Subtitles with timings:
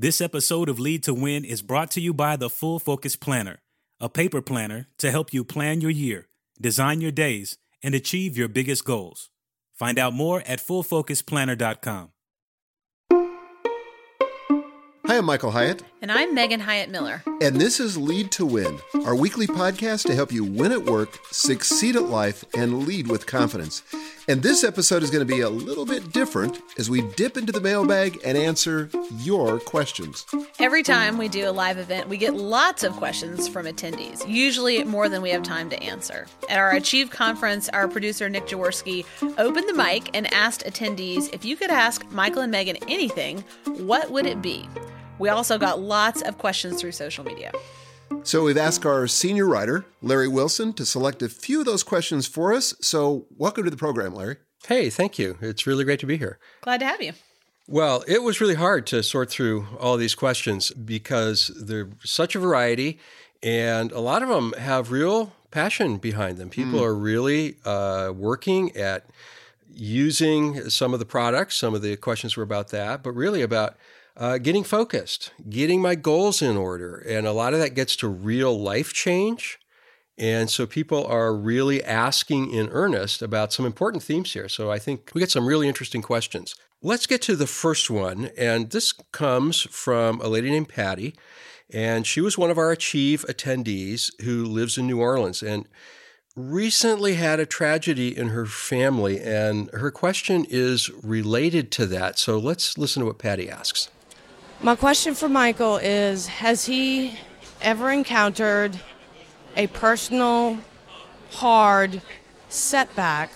[0.00, 3.58] This episode of Lead to Win is brought to you by the Full Focus Planner,
[3.98, 6.28] a paper planner to help you plan your year,
[6.60, 9.28] design your days, and achieve your biggest goals.
[9.74, 12.10] Find out more at fullfocusplanner.com.
[15.04, 15.82] Hi, I'm Michael Hyatt.
[16.00, 17.24] And I'm Megan Hyatt Miller.
[17.42, 21.18] And this is Lead to Win, our weekly podcast to help you win at work,
[21.32, 23.82] succeed at life, and lead with confidence.
[24.28, 27.50] And this episode is going to be a little bit different as we dip into
[27.50, 30.24] the mailbag and answer your questions.
[30.60, 34.84] Every time we do a live event, we get lots of questions from attendees, usually
[34.84, 36.28] more than we have time to answer.
[36.48, 39.04] At our Achieve conference, our producer Nick Jaworski
[39.36, 44.12] opened the mic and asked attendees if you could ask Michael and Megan anything, what
[44.12, 44.68] would it be?
[45.18, 47.52] We also got lots of questions through social media.
[48.22, 52.26] So we've asked our senior writer, Larry Wilson, to select a few of those questions
[52.26, 52.74] for us.
[52.80, 54.36] So welcome to the program, Larry.
[54.66, 55.36] Hey, thank you.
[55.40, 56.38] It's really great to be here.
[56.60, 57.12] Glad to have you.
[57.66, 62.38] Well, it was really hard to sort through all these questions because there's such a
[62.38, 62.98] variety,
[63.42, 66.48] and a lot of them have real passion behind them.
[66.48, 66.84] People mm.
[66.84, 69.04] are really uh, working at
[69.70, 71.56] using some of the products.
[71.56, 73.76] Some of the questions were about that, but really about
[74.18, 76.96] uh, getting focused, getting my goals in order.
[76.96, 79.58] And a lot of that gets to real life change.
[80.18, 84.48] And so people are really asking in earnest about some important themes here.
[84.48, 86.56] So I think we get some really interesting questions.
[86.82, 88.30] Let's get to the first one.
[88.36, 91.14] And this comes from a lady named Patty.
[91.70, 95.68] And she was one of our Achieve attendees who lives in New Orleans and
[96.34, 99.20] recently had a tragedy in her family.
[99.20, 102.18] And her question is related to that.
[102.18, 103.88] So let's listen to what Patty asks.
[104.60, 107.16] My question for Michael is Has he
[107.62, 108.78] ever encountered
[109.56, 110.58] a personal,
[111.30, 112.02] hard
[112.48, 113.30] setback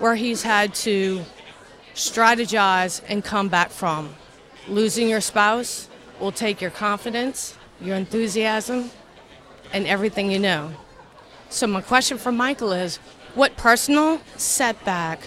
[0.00, 1.22] where he's had to
[1.94, 4.16] strategize and come back from?
[4.66, 8.90] Losing your spouse will take your confidence, your enthusiasm,
[9.72, 10.72] and everything you know.
[11.48, 12.96] So, my question for Michael is
[13.36, 15.20] what personal setback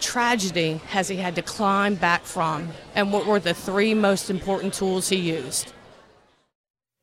[0.00, 2.68] tragedy has he had to climb back from?
[2.94, 5.72] And what were the three most important tools he used?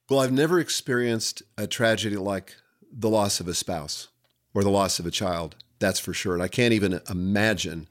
[0.09, 2.55] Well, I've never experienced a tragedy like
[2.91, 4.09] the loss of a spouse
[4.53, 5.55] or the loss of a child.
[5.79, 6.33] That's for sure.
[6.33, 7.87] And I can't even imagine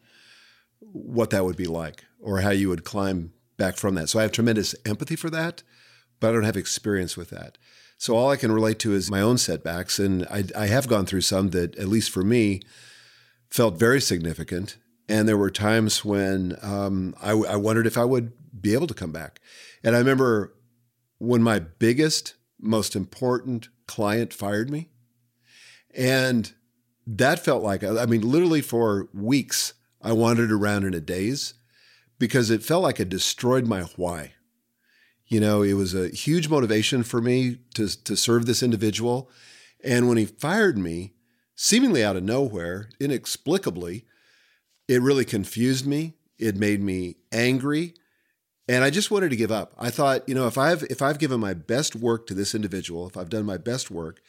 [0.80, 4.08] what that would be like or how you would climb back from that.
[4.08, 5.62] So I have tremendous empathy for that,
[6.20, 7.58] but I don't have experience with that.
[7.98, 9.98] So all I can relate to is my own setbacks.
[9.98, 12.60] And I, I have gone through some that, at least for me,
[13.50, 14.76] felt very significant
[15.08, 18.94] and there were times when um, I, I wondered if I would be able to
[18.94, 19.40] come back.
[19.82, 20.54] And I remember
[21.18, 24.88] when my biggest, most important client fired me.
[25.94, 26.52] And
[27.06, 31.54] that felt like, I mean, literally for weeks, I wandered around in a daze
[32.18, 34.32] because it felt like it destroyed my why.
[35.26, 39.30] You know, it was a huge motivation for me to, to serve this individual.
[39.82, 41.14] And when he fired me,
[41.54, 44.04] seemingly out of nowhere, inexplicably,
[44.88, 46.14] it really confused me.
[46.38, 47.94] It made me angry.
[48.66, 49.74] And I just wanted to give up.
[49.78, 53.06] I thought, you know, if I've if I've given my best work to this individual,
[53.06, 54.22] if I've done my best work,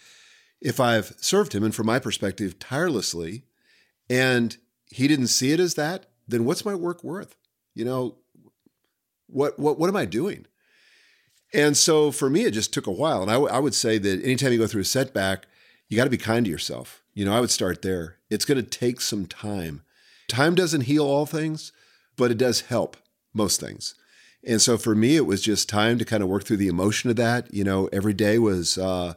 [0.62, 3.44] if I've served him, and from my perspective, tirelessly,
[4.10, 4.58] and
[4.92, 7.38] he didn't see it as that, then what's my work worth?
[7.74, 8.18] You know,
[9.28, 10.46] what what what am I doing?
[11.54, 13.22] And so for me, it just took a while.
[13.22, 15.46] And I, w- I would say that anytime you go through a setback,
[15.88, 17.02] you got to be kind to yourself.
[17.14, 18.18] You know, I would start there.
[18.30, 19.84] It's going to take some time.
[20.28, 21.72] Time doesn't heal all things,
[22.18, 22.98] but it does help
[23.34, 23.96] most things.
[24.46, 27.10] And so for me, it was just time to kind of work through the emotion
[27.10, 27.54] of that.
[27.54, 29.14] You know, every day was uh,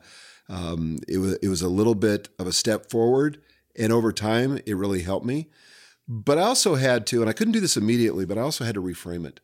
[0.48, 3.40] um, it was it was a little bit of a step forward,
[3.76, 5.48] and over time, it really helped me.
[6.08, 8.74] But I also had to, and I couldn't do this immediately, but I also had
[8.76, 9.40] to reframe it.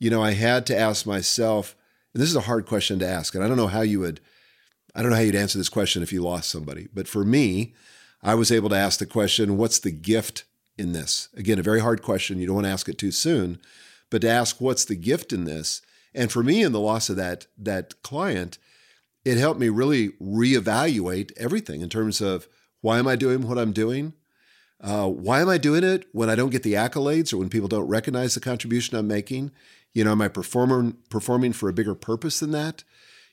[0.00, 1.76] You know, I had to ask myself,
[2.12, 4.20] and this is a hard question to ask, and I don't know how you would,
[4.96, 6.88] I don't know how you'd answer this question if you lost somebody.
[6.92, 7.72] But for me,
[8.20, 10.42] I was able to ask the question, what's the gift
[10.82, 11.28] in this?
[11.36, 12.38] Again, a very hard question.
[12.38, 13.60] You don't want to ask it too soon,
[14.10, 15.80] but to ask what's the gift in this?
[16.14, 18.58] And for me, in the loss of that that client,
[19.24, 22.48] it helped me really reevaluate everything in terms of
[22.80, 24.12] why am I doing what I'm doing?
[24.80, 27.68] Uh, why am I doing it when I don't get the accolades or when people
[27.68, 29.52] don't recognize the contribution I'm making?
[29.92, 32.82] You know, am I performing performing for a bigger purpose than that?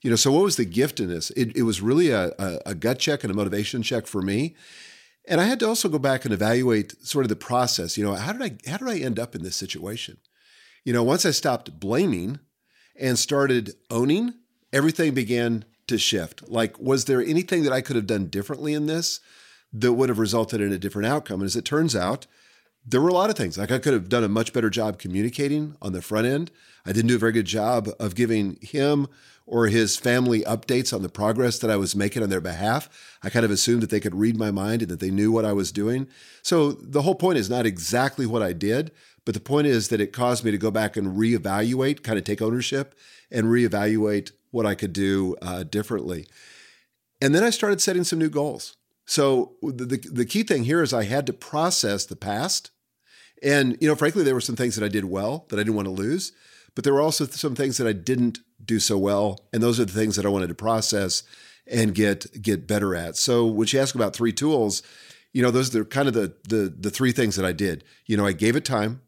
[0.02, 1.32] You know, so what was the gift in this?
[1.32, 4.56] It, it was really a, a, a gut check and a motivation check for me.
[5.30, 7.98] And I had to also go back and evaluate sort of the process.
[7.98, 10.18] You know, how did I how did I end up in this situation?
[10.84, 12.40] You know, once I stopped blaming
[13.00, 14.34] and started owning,
[14.74, 16.50] everything began to shift.
[16.50, 19.20] Like, was there anything that I could have done differently in this
[19.72, 21.42] that would have resulted in a different outcome?
[21.42, 22.26] And as it turns out,
[22.86, 23.58] there were a lot of things.
[23.58, 26.52] Like I could have done a much better job communicating on the front end.
[26.86, 29.08] I didn't do a very good job of giving him
[29.46, 32.88] or his family updates on the progress that I was making on their behalf.
[33.24, 35.46] I kind of assumed that they could read my mind and that they knew what
[35.46, 36.08] I was doing.
[36.44, 38.92] So the whole point is not exactly what I did,
[39.26, 42.24] but the point is that it caused me to go back and reevaluate, kind of
[42.24, 42.96] take ownership
[43.32, 46.28] and reevaluate what I could do uh, differently.
[47.22, 48.78] And then I started setting some new goals.
[49.10, 52.70] So the, the, key thing here is I had to process the past.
[53.42, 55.74] And, you know, frankly, there were some things that I did well that I didn't
[55.74, 56.32] want to lose,
[56.76, 59.40] but there were also some things that I didn't do so well.
[59.52, 61.24] And those are the things that I wanted to process
[61.66, 63.18] and get get better at.
[63.18, 64.84] So when she asked about three tools,
[65.34, 67.84] you know, those are kind of the the the three things that I did.
[68.06, 69.02] You know, I gave it time.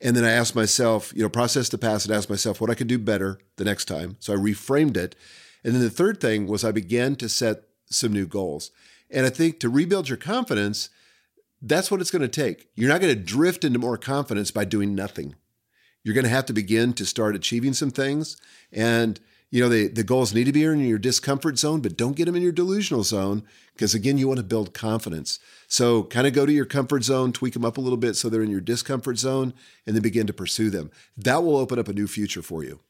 [0.00, 2.74] And then I asked myself, you know, process the past and ask myself what I
[2.74, 4.16] could do better the next time.
[4.18, 5.14] So I reframed it.
[5.62, 8.72] And then the third thing was I began to set some new goals.
[9.12, 10.88] And I think to rebuild your confidence,
[11.60, 12.68] that's what it's going to take.
[12.74, 15.36] You're not going to drift into more confidence by doing nothing.
[16.02, 18.36] You're going to have to begin to start achieving some things.
[18.72, 19.20] And,
[19.50, 22.24] you know, the, the goals need to be in your discomfort zone, but don't get
[22.24, 23.44] them in your delusional zone
[23.74, 25.38] because, again, you want to build confidence.
[25.68, 28.28] So kind of go to your comfort zone, tweak them up a little bit so
[28.28, 29.54] they're in your discomfort zone,
[29.86, 30.90] and then begin to pursue them.
[31.16, 32.80] That will open up a new future for you.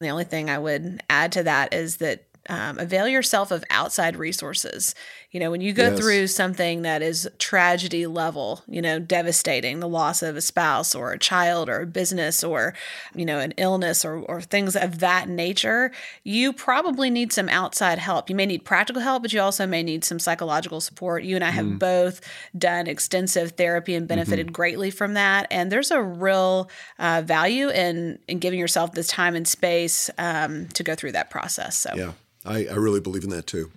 [0.00, 4.16] The only thing I would add to that is that um, avail yourself of outside
[4.16, 4.94] resources.
[5.30, 5.98] You know, when you go yes.
[5.98, 11.12] through something that is tragedy level, you know, devastating, the loss of a spouse or
[11.12, 12.74] a child or a business or,
[13.14, 15.90] you know, an illness or, or things of that nature,
[16.22, 18.28] you probably need some outside help.
[18.28, 21.24] You may need practical help, but you also may need some psychological support.
[21.24, 21.78] You and I have mm.
[21.78, 22.20] both
[22.58, 24.54] done extensive therapy and benefited mm-hmm.
[24.54, 25.46] greatly from that.
[25.50, 26.68] And there's a real
[26.98, 31.30] uh, value in, in giving yourself the time and space um, to go through that
[31.30, 31.78] process.
[31.78, 32.12] So, yeah.
[32.44, 33.70] I, I really believe in that too.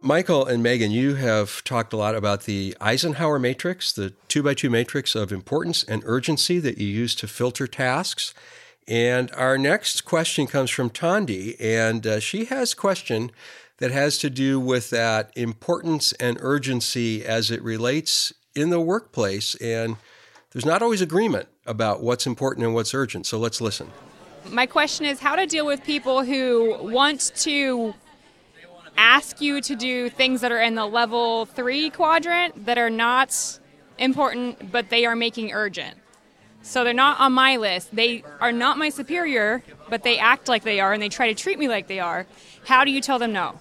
[0.00, 4.54] Michael and Megan, you have talked a lot about the Eisenhower matrix, the two by
[4.54, 8.32] two matrix of importance and urgency that you use to filter tasks.
[8.86, 13.30] And our next question comes from Tondi, and uh, she has a question
[13.78, 19.56] that has to do with that importance and urgency as it relates in the workplace.
[19.56, 19.96] And
[20.52, 23.26] there's not always agreement about what's important and what's urgent.
[23.26, 23.90] So let's listen
[24.50, 27.94] my question is how to deal with people who want to
[28.96, 33.60] ask you to do things that are in the level three quadrant that are not
[33.98, 35.96] important, but they are making urgent.
[36.62, 37.94] So they're not on my list.
[37.94, 41.34] They are not my superior, but they act like they are and they try to
[41.34, 42.26] treat me like they are.
[42.66, 43.60] How do you tell them no?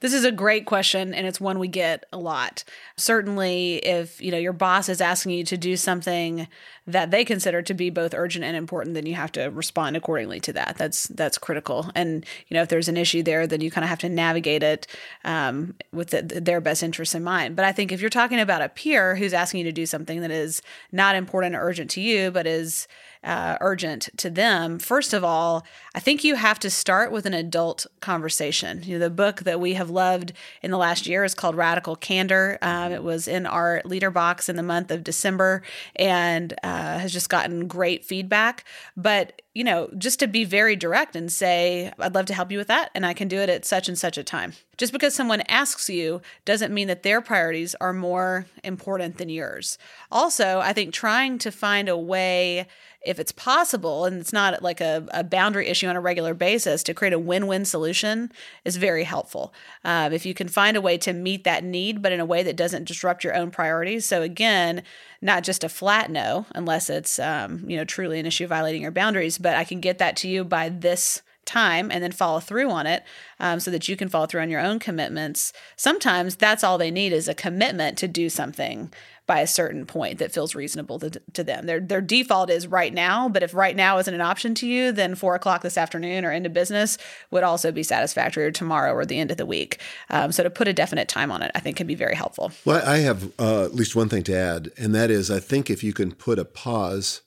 [0.00, 2.64] This is a great question and it's one we get a lot.
[2.96, 6.48] Certainly if, you know, your boss is asking you to do something
[6.86, 10.40] that they consider to be both urgent and important, then you have to respond accordingly
[10.40, 10.76] to that.
[10.78, 11.90] That's that's critical.
[11.94, 14.62] And, you know, if there's an issue there, then you kind of have to navigate
[14.62, 14.86] it
[15.24, 17.54] um, with the, their best interests in mind.
[17.54, 20.20] But I think if you're talking about a peer who's asking you to do something
[20.22, 22.88] that is not important or urgent to you, but is
[23.22, 25.64] uh, urgent to them, first of all,
[25.94, 28.82] I think you have to start with an adult conversation.
[28.82, 31.94] You know, the book that we have loved in the last year is called Radical
[31.94, 32.58] Candor.
[32.60, 35.62] Um, it was in our leader box in the month of December
[35.94, 38.64] and Uh, has just gotten great feedback.
[38.96, 42.56] But you know, just to be very direct and say, I'd love to help you
[42.56, 44.54] with that, and I can do it at such and such a time.
[44.78, 49.76] Just because someone asks you doesn't mean that their priorities are more important than yours.
[50.10, 52.66] Also, I think trying to find a way
[53.04, 56.82] if it's possible and it's not like a, a boundary issue on a regular basis
[56.84, 58.30] to create a win-win solution
[58.64, 59.52] is very helpful.
[59.84, 62.42] Um, if you can find a way to meet that need but in a way
[62.42, 64.06] that doesn't disrupt your own priorities.
[64.06, 64.82] So again
[65.22, 68.90] not just a flat no unless it's um, you know truly an issue violating your
[68.90, 72.70] boundaries but i can get that to you by this time and then follow through
[72.70, 73.02] on it
[73.40, 76.90] um, so that you can follow through on your own commitments sometimes that's all they
[76.90, 78.90] need is a commitment to do something
[79.26, 81.66] by a certain point that feels reasonable to, to them.
[81.66, 84.90] Their their default is right now, but if right now isn't an option to you,
[84.92, 86.98] then four o'clock this afternoon or into business
[87.30, 89.80] would also be satisfactory, or tomorrow or the end of the week.
[90.10, 92.52] Um, so to put a definite time on it, I think can be very helpful.
[92.64, 95.70] Well, I have uh, at least one thing to add, and that is I think
[95.70, 97.22] if you can put a pause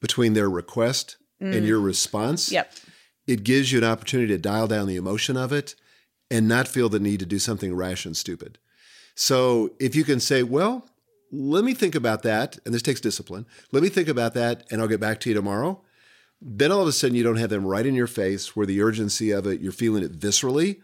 [0.00, 1.54] between their request mm.
[1.54, 2.72] and your response, yep.
[3.26, 5.74] It gives you an opportunity to dial down the emotion of it
[6.30, 8.58] and not feel the need to do something rash and stupid.
[9.14, 10.88] So if you can say, well,
[11.30, 12.58] let me think about that.
[12.64, 13.46] And this takes discipline.
[13.72, 15.80] Let me think about that and I'll get back to you tomorrow.
[16.40, 18.82] Then all of a sudden, you don't have them right in your face where the
[18.82, 20.80] urgency of it, you're feeling it viscerally,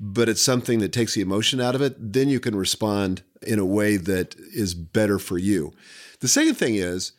[0.00, 1.94] but it's something that takes the emotion out of it.
[2.12, 5.72] Then you can respond in a way that is better for you.
[6.20, 7.12] The second thing is,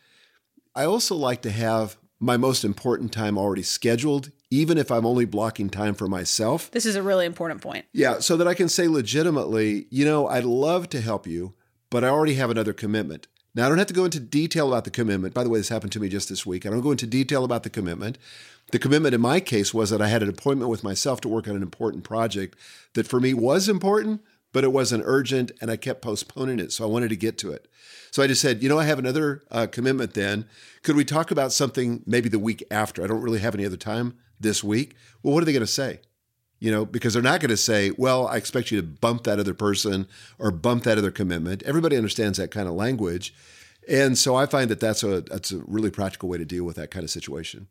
[0.75, 5.25] I also like to have my most important time already scheduled, even if I'm only
[5.25, 6.69] blocking time for myself.
[6.69, 7.85] This is a really important point.
[7.91, 11.55] Yeah, so that I can say legitimately, you know, I'd love to help you,
[11.89, 13.25] but I already have another commitment.
[13.55, 15.33] Now, I don't have to go into detail about the commitment.
[15.33, 16.67] By the way, this happened to me just this week.
[16.67, 18.19] I don't go into detail about the commitment.
[18.71, 21.47] The commitment in my case was that I had an appointment with myself to work
[21.47, 22.55] on an important project
[22.93, 26.71] that for me was important, but it wasn't urgent, and I kept postponing it.
[26.71, 27.67] So I wanted to get to it.
[28.13, 30.45] So I just said, you know, I have another uh, commitment then.
[30.83, 33.03] Could we talk about something maybe the week after?
[33.03, 34.95] I don't really have any other time this week.
[35.23, 35.99] Well, what are they going to say?
[36.59, 39.39] You know, because they're not going to say, well, I expect you to bump that
[39.39, 41.63] other person or bump that other commitment.
[41.63, 43.33] Everybody understands that kind of language.
[43.89, 46.75] And so I find that that's a, that's a really practical way to deal with
[46.75, 47.67] that kind of situation.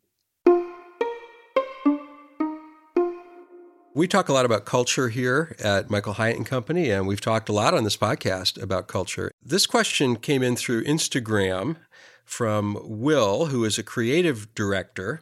[3.95, 7.51] We talk a lot about culture here at Michael Hyatt and Company, and we've talked
[7.51, 9.31] a lot on this podcast about culture.
[9.43, 11.77] This question came in through Instagram
[12.25, 15.21] from Will, who is a creative director.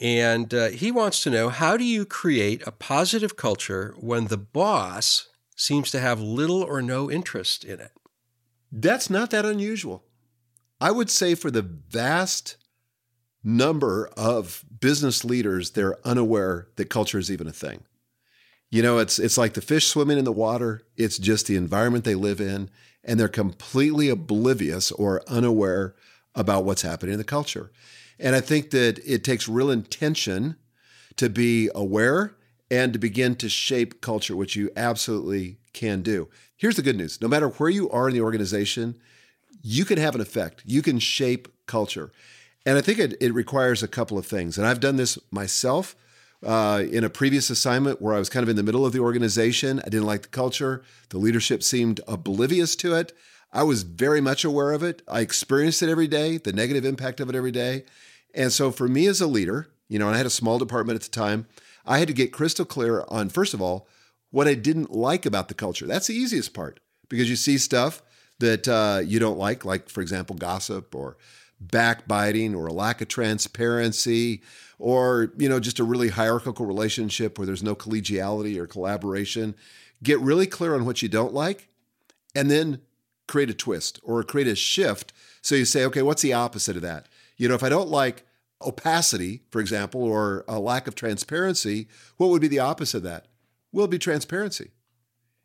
[0.00, 4.38] And uh, he wants to know how do you create a positive culture when the
[4.38, 7.92] boss seems to have little or no interest in it?
[8.72, 10.04] That's not that unusual.
[10.80, 12.56] I would say for the vast
[13.44, 17.84] number of business leaders, they're unaware that culture is even a thing.
[18.70, 20.82] You know, it's it's like the fish swimming in the water.
[20.96, 22.68] It's just the environment they live in,
[23.04, 25.94] and they're completely oblivious or unaware
[26.34, 27.70] about what's happening in the culture.
[28.18, 30.56] And I think that it takes real intention
[31.16, 32.34] to be aware
[32.70, 36.28] and to begin to shape culture, which you absolutely can do.
[36.56, 38.96] Here's the good news no matter where you are in the organization,
[39.62, 42.12] you can have an effect, you can shape culture.
[42.64, 44.58] And I think it, it requires a couple of things.
[44.58, 45.94] And I've done this myself
[46.46, 49.00] uh, in a previous assignment where I was kind of in the middle of the
[49.00, 49.80] organization.
[49.80, 53.12] I didn't like the culture, the leadership seemed oblivious to it.
[53.52, 55.02] I was very much aware of it.
[55.08, 57.84] I experienced it every day, the negative impact of it every day.
[58.34, 60.96] And so for me as a leader, you know, and I had a small department
[60.96, 61.46] at the time,
[61.84, 63.88] I had to get crystal clear on, first of all,
[64.30, 65.86] what I didn't like about the culture.
[65.86, 68.02] That's the easiest part because you see stuff
[68.38, 71.16] that uh, you don't like, like, for example, gossip or
[71.60, 74.42] backbiting or a lack of transparency
[74.78, 79.54] or you know just a really hierarchical relationship where there's no collegiality or collaboration.
[80.02, 81.68] Get really clear on what you don't like
[82.34, 82.80] and then
[83.26, 85.12] create a twist or create a shift.
[85.40, 87.06] So you say okay what's the opposite of that?
[87.36, 88.24] You know if i don't like
[88.62, 93.26] opacity for example or a lack of transparency what would be the opposite of that?
[93.72, 94.70] Will be transparency.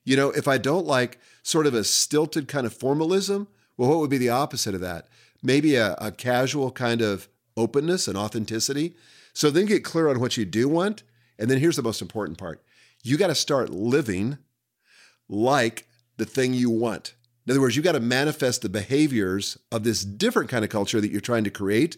[0.04, 4.00] You know if i don't like sort of a stilted kind of formalism well what
[4.00, 5.08] would be the opposite of that
[5.42, 8.96] maybe a, a casual kind of openness and authenticity.
[9.34, 11.04] So then get clear on what you do want.
[11.40, 12.62] And then here's the most important part
[13.04, 14.38] you got to start living
[15.28, 17.16] like the thing you want.
[17.46, 21.02] In other words, you got to manifest the behaviors of this different kind of culture
[21.02, 21.98] that you're trying to create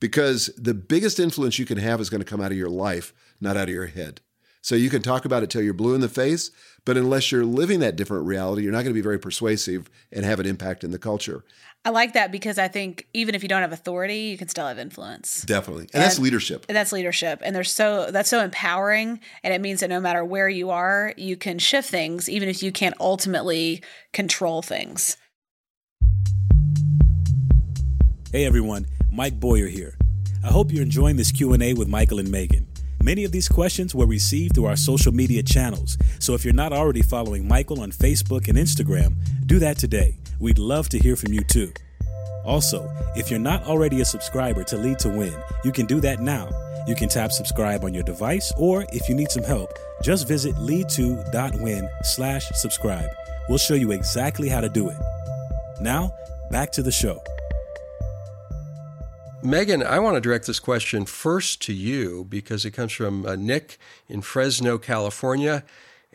[0.00, 3.14] because the biggest influence you can have is going to come out of your life,
[3.40, 4.20] not out of your head.
[4.60, 6.50] So you can talk about it till you're blue in the face,
[6.84, 10.24] but unless you're living that different reality, you're not going to be very persuasive and
[10.24, 11.44] have an impact in the culture.
[11.84, 14.66] I like that because I think even if you don't have authority, you can still
[14.66, 15.42] have influence.
[15.42, 15.84] Definitely.
[15.84, 16.66] And, and that's leadership.
[16.68, 17.40] And that's leadership.
[17.44, 21.12] And there's so that's so empowering and it means that no matter where you are,
[21.16, 25.16] you can shift things even if you can't ultimately control things.
[28.30, 29.96] Hey everyone, Mike Boyer here.
[30.44, 32.66] I hope you're enjoying this Q&A with Michael and Megan.
[33.02, 35.98] Many of these questions were received through our social media channels.
[36.20, 39.16] So if you're not already following Michael on Facebook and Instagram,
[39.46, 40.16] do that today.
[40.38, 41.72] We'd love to hear from you too.
[42.44, 46.20] Also, if you're not already a subscriber to Lead to Win, you can do that
[46.20, 46.48] now.
[46.86, 50.54] You can tap subscribe on your device, or if you need some help, just visit
[50.54, 53.08] lead2.win slash subscribe.
[53.48, 54.96] We'll show you exactly how to do it.
[55.80, 56.14] Now,
[56.52, 57.20] back to the show.
[59.44, 63.36] Megan, I want to direct this question first to you because it comes from uh,
[63.36, 65.64] Nick in Fresno, California.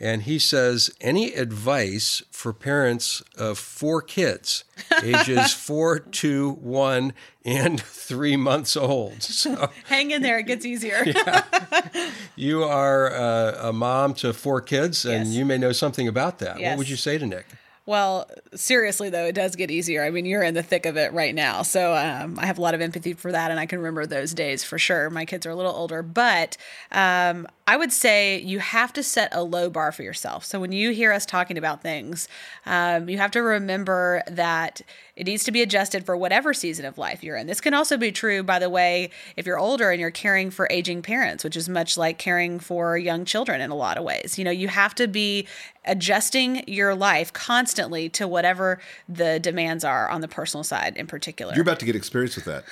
[0.00, 4.62] And he says, any advice for parents of four kids,
[5.02, 9.24] ages four, two, one, and three months old?
[9.24, 11.02] So, Hang in there, it gets easier.
[11.06, 11.42] yeah.
[12.36, 15.34] You are uh, a mom to four kids, and yes.
[15.34, 16.60] you may know something about that.
[16.60, 16.70] Yes.
[16.70, 17.46] What would you say to Nick?
[17.88, 20.04] Well, seriously though, it does get easier.
[20.04, 22.60] I mean, you're in the thick of it right now, so um, I have a
[22.60, 25.08] lot of empathy for that, and I can remember those days for sure.
[25.08, 26.58] My kids are a little older, but
[26.92, 30.44] um, I would say you have to set a low bar for yourself.
[30.44, 32.28] So when you hear us talking about things,
[32.66, 34.82] um, you have to remember that
[35.18, 37.48] It needs to be adjusted for whatever season of life you're in.
[37.48, 40.68] This can also be true, by the way, if you're older and you're caring for
[40.70, 44.38] aging parents, which is much like caring for young children in a lot of ways.
[44.38, 45.48] You know, you have to be
[45.84, 51.52] adjusting your life constantly to whatever the demands are on the personal side in particular.
[51.52, 52.64] You're about to get experience with that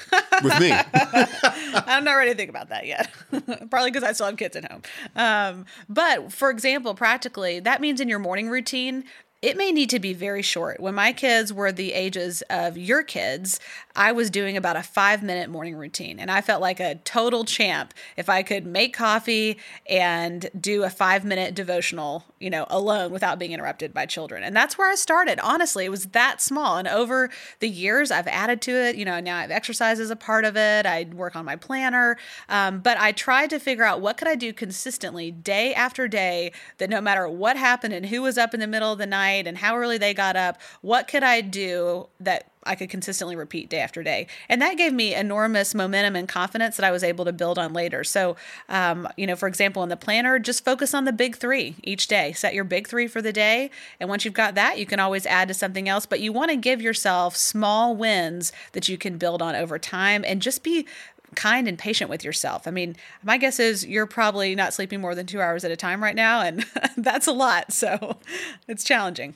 [0.45, 0.71] with me.
[1.87, 3.11] I'm not ready to think about that yet.
[3.71, 4.83] Probably because I still have kids at home.
[5.17, 9.05] Um, but for example, practically, that means in your morning routine,
[9.47, 10.81] it may need to be very short.
[10.81, 13.61] When my kids were the ages of your kids,
[13.95, 16.19] I was doing about a five minute morning routine.
[16.19, 19.57] And I felt like a total champ if I could make coffee
[19.89, 24.43] and do a five minute devotional, you know, alone without being interrupted by children.
[24.43, 25.39] And that's where I started.
[25.39, 26.77] Honestly, it was that small.
[26.77, 28.97] And over the years, I've added to it.
[28.97, 30.87] You know, now I have exercise as a part of it.
[30.87, 32.19] I work on my planner.
[32.49, 36.51] Um, but I tried to figure out what could I do consistently day after day
[36.79, 39.36] that no matter what happened and who was up in the middle of the night,
[39.37, 40.61] night and how early they got up.
[40.81, 44.27] What could I do that I could consistently repeat day after day.
[44.49, 47.73] And that gave me enormous momentum and confidence that I was able to build on
[47.73, 48.05] later.
[48.05, 48.37] So,
[48.69, 52.09] um, you know, for example, in the planner, just focus on the big three each
[52.09, 52.33] day.
[52.33, 53.71] Set your big three for the day.
[54.01, 56.07] And once you've got that, you can always add to something else.
[56.07, 60.25] But you want to give yourself small wins that you can build on over time
[60.27, 60.87] and just be
[61.35, 62.67] kind and patient with yourself.
[62.67, 65.77] I mean, my guess is you're probably not sleeping more than two hours at a
[65.77, 66.65] time right now, and
[66.97, 67.73] that's a lot.
[67.73, 68.19] So
[68.69, 69.35] it's challenging.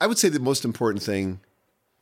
[0.00, 1.40] I would say the most important thing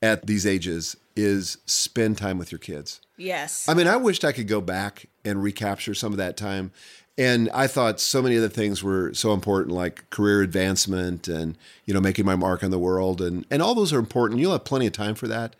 [0.02, 3.00] at these ages is spend time with your kids.
[3.16, 3.68] Yes.
[3.68, 6.72] I mean, I wished I could go back and recapture some of that time.
[7.18, 11.92] And I thought so many other things were so important, like career advancement and, you
[11.92, 13.20] know, making my mark on the world.
[13.20, 14.40] And, and all those are important.
[14.40, 15.54] You'll have plenty of time for that,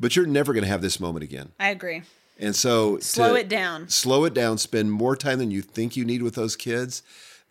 [0.00, 1.52] but you're never going to have this moment again.
[1.60, 2.02] I agree.
[2.38, 3.88] And so slow it down.
[3.88, 4.58] Slow it down.
[4.58, 7.02] Spend more time than you think you need with those kids.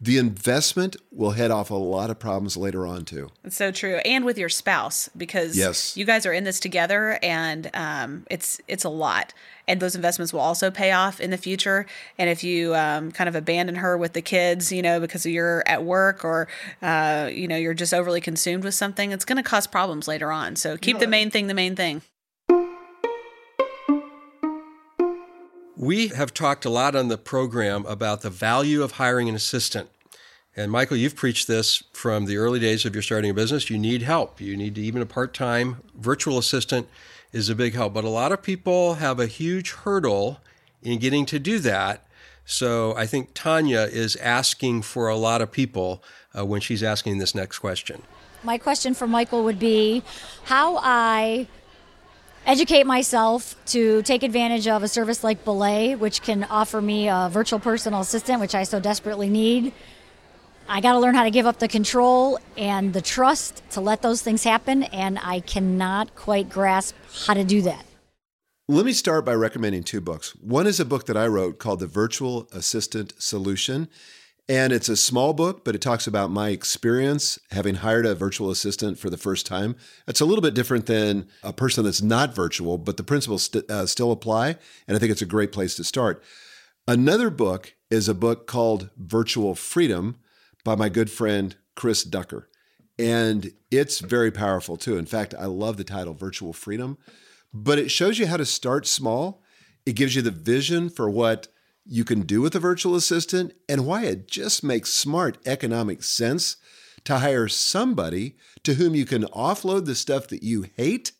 [0.04, 3.30] The investment will head off a lot of problems later on too.
[3.44, 5.96] It's so true, and with your spouse because yes.
[5.96, 9.36] you guys are in this together, and um, it's it's a lot.
[9.68, 11.86] And those investments will also pay off in the future.
[12.18, 15.62] And if you um, kind of abandon her with the kids, you know, because you're
[15.68, 16.48] at work or
[16.82, 20.32] uh, you know you're just overly consumed with something, it's going to cause problems later
[20.32, 20.56] on.
[20.56, 22.02] So keep the main thing the main thing.
[25.82, 29.90] We have talked a lot on the program about the value of hiring an assistant.
[30.56, 33.68] And Michael, you've preached this from the early days of your starting a business.
[33.68, 34.40] You need help.
[34.40, 36.88] You need even a part time virtual assistant
[37.34, 37.96] is a big help.
[37.96, 40.40] But a lot of people have a huge hurdle
[40.84, 42.06] in getting to do that.
[42.46, 46.04] So I think Tanya is asking for a lot of people
[46.38, 48.04] uh, when she's asking this next question.
[48.44, 50.04] My question for Michael would be
[50.44, 51.48] how I
[52.46, 57.30] educate myself to take advantage of a service like Belay, which can offer me a
[57.32, 59.74] virtual personal assistant, which I so desperately need.
[60.68, 64.02] I got to learn how to give up the control and the trust to let
[64.02, 67.86] those things happen, and I cannot quite grasp how to do that.
[68.68, 70.32] Let me start by recommending two books.
[70.40, 73.90] One is a book that I wrote called The Virtual Assistant Solution.
[74.52, 78.52] And it's a small book, but it talks about my experience having hired a virtual
[78.52, 79.78] assistant for the first time.
[80.10, 83.72] It's a little bit different than a person that's not virtual, but the principles st-
[83.72, 84.58] uh, still apply.
[84.90, 86.22] And I think it's a great place to start.
[86.86, 90.18] Another book is a book called Virtual Freedom
[90.66, 92.50] by my good friend Chris Ducker.
[93.00, 94.98] And it's very powerful too.
[94.98, 96.98] In fact, I love the title Virtual Freedom,
[97.54, 99.44] but it shows you how to start small.
[99.86, 101.48] It gives you the vision for what
[101.86, 106.58] you can do with a virtual assistant and why it just makes smart economic sense
[107.04, 111.12] to hire somebody to whom you can offload the stuff that you hate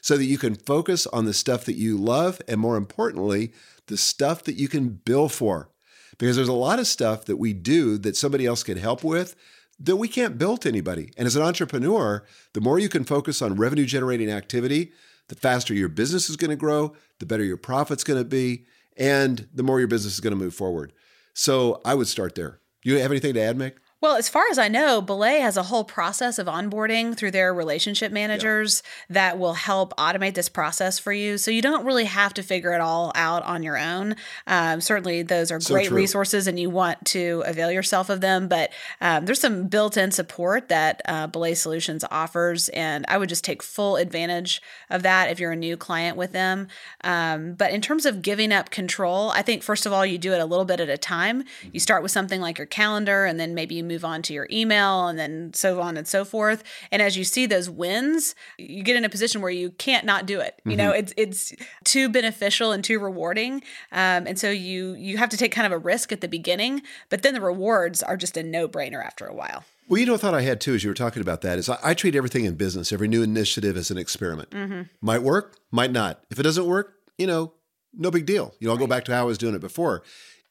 [0.00, 3.52] so that you can focus on the stuff that you love and more importantly,
[3.86, 5.70] the stuff that you can bill for.
[6.18, 9.36] Because there's a lot of stuff that we do that somebody else can help with
[9.80, 11.12] that we can't bill to anybody.
[11.16, 14.92] And as an entrepreneur, the more you can focus on revenue generating activity,
[15.28, 18.64] the faster your business is going to grow, the better your profit's going to be,
[18.98, 20.92] and the more your business is going to move forward.
[21.34, 22.60] So I would start there.
[22.84, 23.74] You have anything to add, Mick?
[24.00, 27.52] Well, as far as I know, Belay has a whole process of onboarding through their
[27.52, 29.14] relationship managers yeah.
[29.14, 31.36] that will help automate this process for you.
[31.36, 34.14] So you don't really have to figure it all out on your own.
[34.46, 35.96] Um, certainly, those are so great true.
[35.96, 38.46] resources and you want to avail yourself of them.
[38.46, 42.68] But um, there's some built in support that uh, Belay Solutions offers.
[42.68, 46.30] And I would just take full advantage of that if you're a new client with
[46.30, 46.68] them.
[47.02, 50.32] Um, but in terms of giving up control, I think, first of all, you do
[50.34, 51.42] it a little bit at a time.
[51.72, 54.46] You start with something like your calendar and then maybe you move on to your
[54.50, 56.62] email and then so on and so forth.
[56.92, 60.26] And as you see those wins, you get in a position where you can't not
[60.26, 60.60] do it.
[60.64, 63.62] You know, it's it's too beneficial and too rewarding.
[63.90, 66.82] Um, and so you you have to take kind of a risk at the beginning,
[67.08, 69.64] but then the rewards are just a no brainer after a while.
[69.88, 71.68] Well, you know, a thought I had too, as you were talking about that, is
[71.70, 74.52] I, I treat everything in business, every new initiative, as an experiment.
[75.00, 76.20] Might work, might not.
[76.30, 77.54] If it doesn't work, you know,
[77.94, 78.54] no big deal.
[78.60, 80.02] You know, I'll go back to how I was doing it before.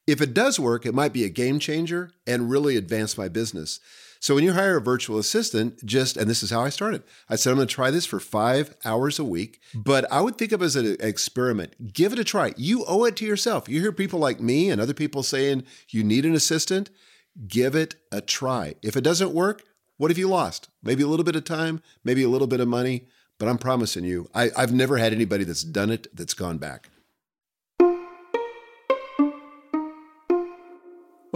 [0.08, 3.82] If it does work, it might be a game changer and really advance my business.
[4.20, 7.36] So when you hire a virtual assistant, just, and this is how I started, I
[7.36, 10.52] said, I'm going to try this for five hours a week, but I would think
[10.52, 11.94] of it as an experiment.
[11.94, 12.54] Give it a try.
[12.58, 13.70] You owe it to yourself.
[13.70, 16.90] You hear people like me and other people saying you need an assistant.
[17.48, 18.76] Give it a try.
[18.82, 19.64] If it doesn't work,
[19.98, 20.70] what have you lost?
[20.82, 24.04] Maybe a little bit of time, maybe a little bit of money, but I'm promising
[24.04, 26.90] you, I, I've never had anybody that's done it that's gone back.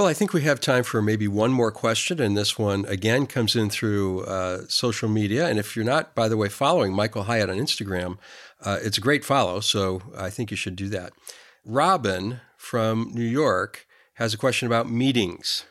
[0.02, 2.20] Well, I think we have time for maybe one more question.
[2.20, 5.48] And this one, again, comes in through uh, social media.
[5.48, 8.18] And if you're not, by the way, following Michael Hyatt on Instagram,
[8.62, 9.60] uh, it's a great follow.
[9.60, 11.14] So I think you should do that.
[11.64, 13.86] Robin from New York
[14.16, 15.66] has a question about meetings.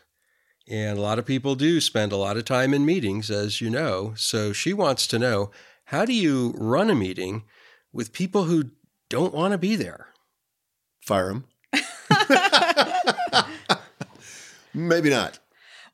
[0.68, 3.68] And a lot of people do spend a lot of time in meetings, as you
[3.68, 4.12] know.
[4.16, 5.50] So she wants to know
[5.86, 7.42] how do you run a meeting
[7.92, 8.70] with people who
[9.08, 10.06] don't want to be there?
[11.00, 11.46] Fire them.
[14.74, 15.38] maybe not.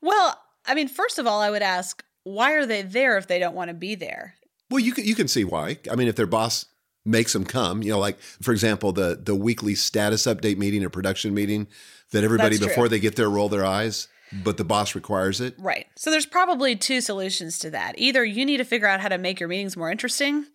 [0.01, 3.39] Well, I mean, first of all, I would ask, why are they there if they
[3.39, 4.35] don't want to be there?
[4.69, 5.79] Well, you can, you can see why.
[5.89, 6.65] I mean, if their boss
[7.05, 10.89] makes them come, you know, like for example, the the weekly status update meeting or
[10.89, 11.67] production meeting
[12.11, 12.69] that everybody That's true.
[12.69, 14.09] before they get there roll their eyes,
[14.43, 15.55] but the boss requires it.
[15.57, 15.87] Right.
[15.95, 17.93] So there's probably two solutions to that.
[17.97, 20.45] Either you need to figure out how to make your meetings more interesting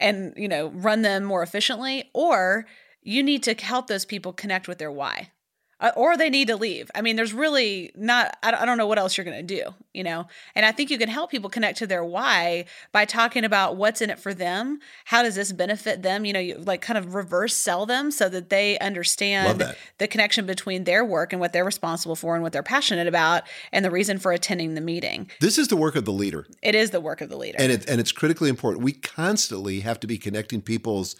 [0.00, 2.66] and, you know, run them more efficiently, or
[3.02, 5.30] you need to help those people connect with their why.
[5.78, 6.90] Uh, or they need to leave.
[6.94, 9.54] I mean, there's really not, I don't, I don't know what else you're going to
[9.54, 10.26] do, you know?
[10.54, 14.00] And I think you can help people connect to their why by talking about what's
[14.00, 14.78] in it for them.
[15.04, 16.24] How does this benefit them?
[16.24, 19.76] You know, you like kind of reverse sell them so that they understand that.
[19.98, 23.42] the connection between their work and what they're responsible for and what they're passionate about
[23.70, 25.30] and the reason for attending the meeting.
[25.42, 26.46] This is the work of the leader.
[26.62, 27.56] It is the work of the leader.
[27.60, 28.82] and it and it's critically important.
[28.82, 31.16] We constantly have to be connecting people's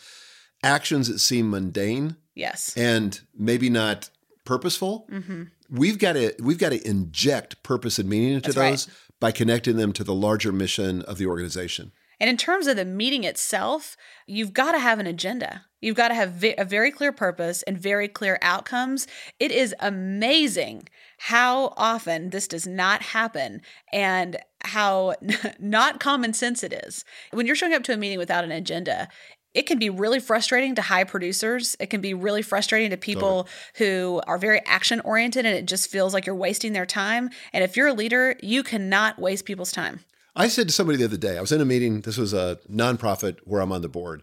[0.63, 2.75] actions that seem mundane yes.
[2.77, 4.11] and maybe not
[4.47, 5.07] purposeful.
[5.11, 5.45] Mm-hmm.
[5.69, 8.71] We've got to we've got to inject purpose and meaning into That's right.
[8.71, 8.89] those
[9.21, 11.93] by connecting them to the larger mission of the organization.
[12.19, 15.67] And in terms of the meeting itself, you've got to have an agenda.
[15.81, 19.07] You've got to have ve- a very clear purpose and very clear outcomes.
[19.39, 23.61] It is amazing how often this does not happen
[23.93, 25.15] and how
[25.59, 27.05] not common sense it is.
[27.33, 29.09] When you're showing up to a meeting without an agenda,
[29.57, 31.77] it can be really frustrating to high producers.
[31.81, 35.91] It can be really frustrating to people who are very action oriented and it just
[35.91, 37.31] feels like you're wasting their time.
[37.55, 40.01] And if you're a leader, you cannot waste people's time.
[40.37, 42.59] I said to somebody the other day, I was in a meeting, this was a
[42.71, 44.23] nonprofit where I'm on the board,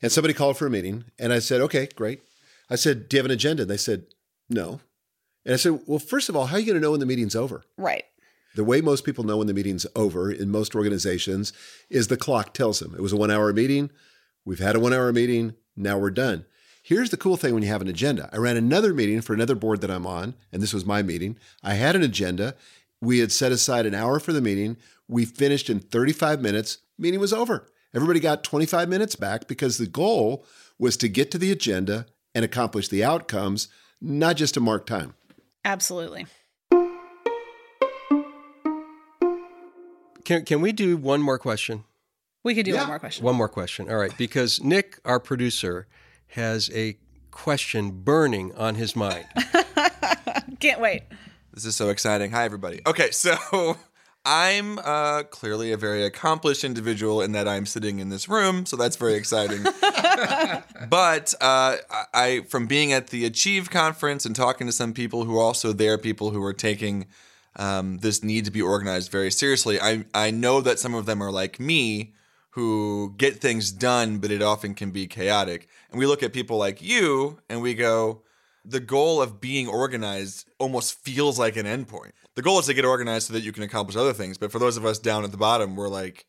[0.00, 2.22] and somebody called for a meeting, and I said, okay, great.
[2.70, 3.62] I said, do you have an agenda?
[3.62, 4.04] And they said,
[4.48, 4.80] no.
[5.44, 7.06] And I said, well, first of all, how are you going to know when the
[7.06, 7.64] meeting's over?
[7.76, 8.04] Right.
[8.54, 11.52] The way most people know when the meeting's over in most organizations
[11.88, 13.90] is the clock tells them it was a one hour meeting.
[14.44, 15.54] We've had a one hour meeting.
[15.76, 16.44] Now we're done.
[16.82, 18.28] Here's the cool thing when you have an agenda.
[18.32, 21.36] I ran another meeting for another board that I'm on, and this was my meeting.
[21.62, 22.54] I had an agenda.
[23.00, 24.76] We had set aside an hour for the meeting.
[25.06, 26.78] We finished in 35 minutes.
[26.98, 27.66] Meeting was over.
[27.94, 30.44] Everybody got 25 minutes back because the goal
[30.78, 33.68] was to get to the agenda and accomplish the outcomes,
[34.00, 35.14] not just to mark time.
[35.64, 36.26] Absolutely.
[40.24, 41.84] Can, can we do one more question?
[42.42, 42.80] We could do Yeah.
[42.80, 43.24] one more question.
[43.24, 43.90] One more question.
[43.90, 44.16] All right.
[44.16, 45.86] Because Nick, our producer,
[46.28, 46.96] has a
[47.30, 49.26] question burning on his mind.
[50.60, 51.02] Can't wait.
[51.52, 52.30] This is so exciting.
[52.30, 52.80] Hi, everybody.
[52.86, 53.76] Okay, so
[54.24, 58.76] I'm uh, clearly a very accomplished individual in that I'm sitting in this room, so
[58.76, 59.62] that's very exciting.
[60.88, 65.24] but uh, I, I, from being at the Achieve conference and talking to some people
[65.24, 67.06] who are also there, people who are taking
[67.56, 71.22] um, this need to be organized very seriously, I, I know that some of them
[71.22, 72.14] are like me
[72.50, 75.68] who get things done, but it often can be chaotic.
[75.90, 78.22] And we look at people like you and we go,
[78.64, 82.12] the goal of being organized almost feels like an endpoint.
[82.34, 84.36] The goal is to get organized so that you can accomplish other things.
[84.36, 86.26] But for those of us down at the bottom, we're like,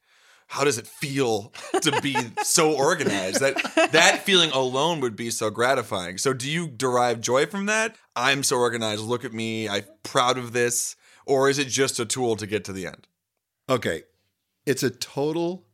[0.47, 3.39] how does it feel to be so organized?
[3.39, 3.55] That
[3.93, 6.17] that feeling alone would be so gratifying.
[6.17, 7.95] So do you derive joy from that?
[8.15, 9.01] I'm so organized.
[9.01, 9.69] Look at me.
[9.69, 10.95] I'm proud of this.
[11.25, 13.07] Or is it just a tool to get to the end?
[13.69, 14.03] Okay.
[14.65, 15.65] It's a total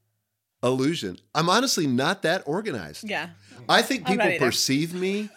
[0.63, 1.17] illusion.
[1.35, 3.09] I'm honestly not that organized.
[3.09, 3.29] Yeah.
[3.69, 5.29] I think people perceive me.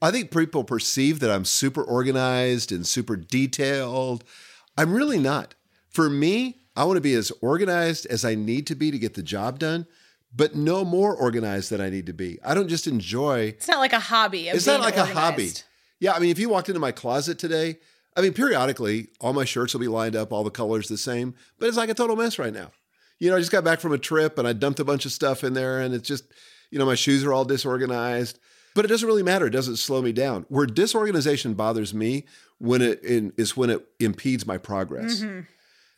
[0.00, 4.24] I think people perceive that I'm super organized and super detailed.
[4.76, 5.54] I'm really not.
[5.88, 9.14] For me, I want to be as organized as I need to be to get
[9.14, 9.86] the job done,
[10.34, 12.38] but no more organized than I need to be.
[12.44, 13.54] I don't just enjoy.
[13.56, 14.48] It's not like a hobby.
[14.48, 15.50] It's not like a hobby.
[15.98, 17.78] Yeah, I mean, if you walked into my closet today,
[18.16, 21.34] I mean, periodically, all my shirts will be lined up, all the colors the same,
[21.58, 22.70] but it's like a total mess right now.
[23.18, 25.12] You know, I just got back from a trip and I dumped a bunch of
[25.12, 26.24] stuff in there, and it's just,
[26.70, 28.38] you know, my shoes are all disorganized.
[28.74, 29.46] But it doesn't really matter.
[29.46, 30.46] It doesn't slow me down.
[30.48, 32.26] Where disorganization bothers me
[32.58, 35.20] when it in, is when it impedes my progress.
[35.20, 35.40] Mm-hmm.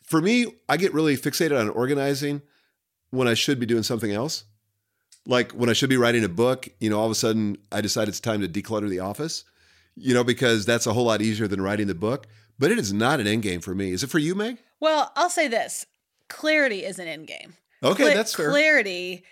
[0.01, 2.41] For me, I get really fixated on organizing
[3.11, 4.45] when I should be doing something else.
[5.27, 7.81] Like when I should be writing a book, you know, all of a sudden I
[7.81, 9.43] decide it's time to declutter the office,
[9.95, 12.25] you know, because that's a whole lot easier than writing the book.
[12.57, 13.91] But it is not an end game for me.
[13.91, 14.57] Is it for you, Meg?
[14.79, 15.85] Well, I'll say this:
[16.31, 17.53] clarity is an end game.
[17.83, 18.49] Okay, Cla- that's fair.
[18.49, 19.23] Clarity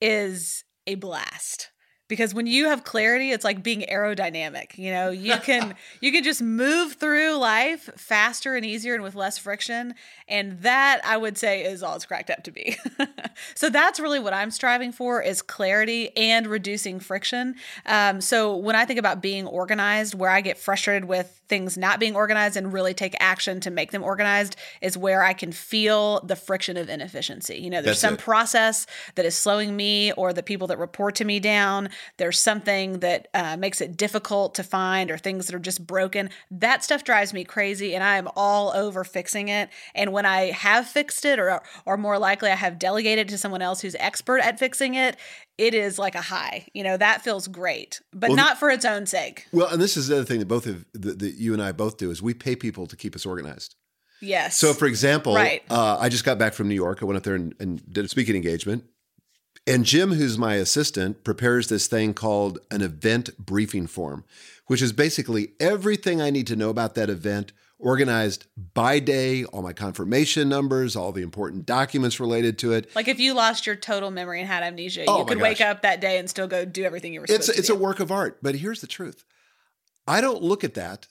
[0.00, 1.70] is a blast
[2.08, 4.76] because when you have clarity, it's like being aerodynamic.
[4.78, 9.14] You know, you can you can just move through life faster and easier and with
[9.14, 9.94] less friction,
[10.28, 12.76] and that I would say is all it's cracked up to be.
[13.54, 17.56] so that's really what I'm striving for is clarity and reducing friction.
[17.86, 22.00] Um, so when I think about being organized, where I get frustrated with things not
[22.00, 26.20] being organized and really take action to make them organized is where I can feel
[26.20, 27.56] the friction of inefficiency.
[27.58, 28.20] You know, there's That's some it.
[28.20, 31.88] process that is slowing me or the people that report to me down.
[32.16, 36.30] There's something that uh, makes it difficult to find or things that are just broken.
[36.50, 39.68] That stuff drives me crazy and I am all over fixing it.
[39.94, 43.62] And when I have fixed it or or more likely I have delegated to someone
[43.62, 45.16] else who's expert at fixing it,
[45.58, 46.66] it is like a high.
[46.74, 49.46] You know, that feels great, but Well, not for its own sake.
[49.52, 51.72] Well, and this is the other thing that both of that, that you and I
[51.72, 53.74] both do is we pay people to keep us organized.
[54.20, 54.56] Yes.
[54.56, 55.62] So, for example, Right.
[55.68, 57.00] uh, I just got back from New York.
[57.02, 58.84] I went up there and, and did a speaking engagement.
[59.66, 64.24] And Jim, who's my assistant, prepares this thing called an event briefing form,
[64.66, 69.62] which is basically everything I need to know about that event, organized by day, all
[69.62, 72.94] my confirmation numbers, all the important documents related to it.
[72.94, 75.82] Like if you lost your total memory and had amnesia, Oh you could wake up
[75.82, 77.82] that day and still go do everything you were It's it's to a do.
[77.82, 78.38] work of art.
[78.42, 79.24] But here's the truth:
[80.06, 81.08] I don't look at that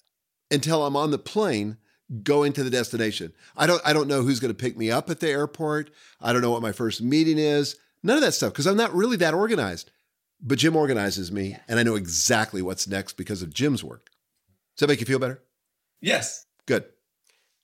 [0.49, 1.77] until I'm on the plane
[2.23, 3.33] going to the destination.
[3.57, 5.89] I don't I don't know who's going to pick me up at the airport.
[6.21, 7.75] I don't know what my first meeting is.
[8.05, 9.89] None of that stuff because I'm not really that organized.
[10.41, 14.09] But Jim organizes me, and I know exactly what's next because of Jim's work.
[14.75, 15.41] Does that make you feel better?
[16.01, 16.45] Yes.
[16.67, 16.83] Good.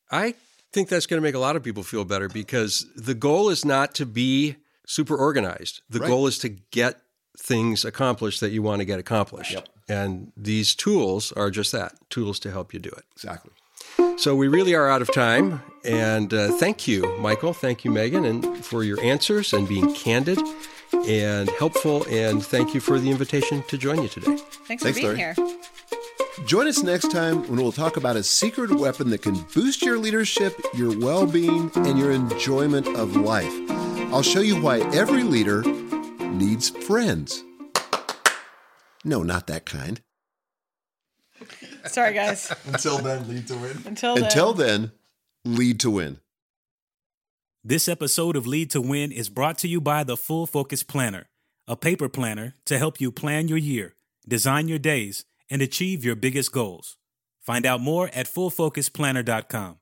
[0.10, 0.34] I
[0.74, 3.66] think that's going to make a lot of people feel better because the goal is
[3.66, 4.56] not to be
[4.88, 5.82] super organized.
[5.90, 6.08] The Right.
[6.08, 7.02] goal is to get
[7.38, 9.52] things accomplished that you want to get accomplished.
[9.52, 9.70] Yep.
[9.90, 13.04] And these tools are just that tools to help you do it.
[13.16, 13.52] Exactly.
[14.18, 15.62] So we really are out of time.
[15.84, 17.54] And uh, thank you, Michael.
[17.54, 20.40] Thank you, Megan, and for your answers and being candid
[21.08, 22.06] and helpful.
[22.10, 24.38] And thank you for the invitation to join you today.
[24.68, 25.36] Thanks, Thanks, for being Larry.
[25.36, 25.36] here.
[26.46, 29.98] Join us next time when we'll talk about a secret weapon that can boost your
[29.98, 33.54] leadership, your well being, and your enjoyment of life.
[34.14, 37.44] I'll show you why every leader needs friends.
[39.04, 40.02] No, not that kind.
[41.86, 42.54] Sorry, guys.
[42.68, 43.82] Until then, lead to win.
[43.86, 44.24] Until then.
[44.26, 44.92] Until then,
[45.46, 46.20] lead to win.
[47.64, 51.28] This episode of Lead to Win is brought to you by the Full Focus Planner,
[51.68, 53.96] a paper planner to help you plan your year,
[54.28, 56.98] design your days, and achieve your biggest goals.
[57.40, 59.81] Find out more at fullfocusplanner.com.